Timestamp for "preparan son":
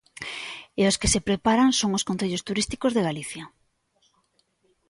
1.29-1.91